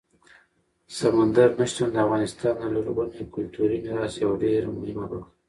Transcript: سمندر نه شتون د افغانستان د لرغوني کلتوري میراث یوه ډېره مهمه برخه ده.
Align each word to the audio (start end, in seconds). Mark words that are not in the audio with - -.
سمندر 0.99 1.49
نه 1.59 1.65
شتون 1.71 1.87
د 1.91 1.97
افغانستان 2.05 2.53
د 2.57 2.63
لرغوني 2.75 3.23
کلتوري 3.35 3.77
میراث 3.83 4.13
یوه 4.23 4.35
ډېره 4.43 4.67
مهمه 4.77 5.05
برخه 5.11 5.27
ده. 5.29 5.29